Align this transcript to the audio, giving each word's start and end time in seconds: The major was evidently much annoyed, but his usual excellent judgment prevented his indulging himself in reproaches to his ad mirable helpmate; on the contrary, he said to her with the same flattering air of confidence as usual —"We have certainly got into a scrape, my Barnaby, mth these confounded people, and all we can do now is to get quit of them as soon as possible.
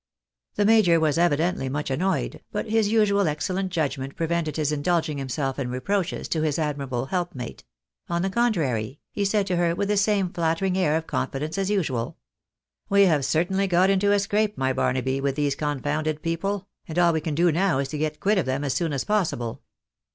The 0.55 0.65
major 0.65 0.99
was 0.99 1.19
evidently 1.19 1.69
much 1.69 1.91
annoyed, 1.91 2.41
but 2.51 2.67
his 2.71 2.87
usual 2.91 3.27
excellent 3.27 3.71
judgment 3.71 4.15
prevented 4.15 4.57
his 4.57 4.71
indulging 4.71 5.19
himself 5.19 5.59
in 5.59 5.69
reproaches 5.69 6.27
to 6.29 6.41
his 6.41 6.57
ad 6.57 6.75
mirable 6.79 7.09
helpmate; 7.09 7.63
on 8.09 8.23
the 8.23 8.31
contrary, 8.31 8.99
he 9.11 9.23
said 9.23 9.45
to 9.45 9.57
her 9.57 9.75
with 9.75 9.89
the 9.89 9.97
same 9.97 10.29
flattering 10.33 10.75
air 10.75 10.97
of 10.97 11.05
confidence 11.05 11.55
as 11.59 11.69
usual 11.69 12.17
—"We 12.89 13.03
have 13.03 13.23
certainly 13.23 13.67
got 13.67 13.91
into 13.91 14.11
a 14.11 14.17
scrape, 14.17 14.57
my 14.57 14.73
Barnaby, 14.73 15.21
mth 15.21 15.35
these 15.35 15.53
confounded 15.53 16.23
people, 16.23 16.67
and 16.87 16.97
all 16.97 17.13
we 17.13 17.21
can 17.21 17.35
do 17.35 17.51
now 17.51 17.77
is 17.77 17.89
to 17.89 17.99
get 17.99 18.19
quit 18.19 18.39
of 18.39 18.47
them 18.47 18.63
as 18.63 18.73
soon 18.73 18.93
as 18.93 19.03
possible. 19.03 19.61